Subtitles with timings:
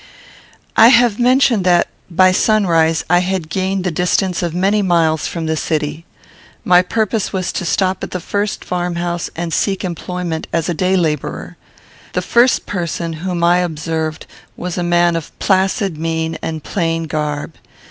[0.75, 5.45] I have mentioned that, by sunrise, I had gained the distance of many miles from
[5.45, 6.07] the city.
[6.65, 10.73] My purpose was to stop at the first farm house, and seek employment as a
[10.73, 11.55] day labourer.
[12.13, 14.25] The first person whom I observed
[14.57, 17.53] was a man of placid mien and plain garb.